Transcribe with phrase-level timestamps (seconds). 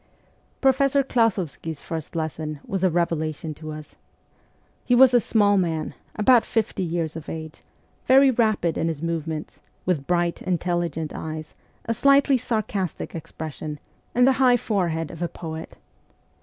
[0.61, 3.97] Professor Klasovsky's first lesson was a revelation to us.
[4.83, 7.61] He was a small man, about fifty years of age,
[8.07, 11.53] very rapid in his movements, with bright, intelligent eyes,
[11.85, 13.77] a slightly sarcastic expression,
[14.15, 15.77] and the high forehead of a poet.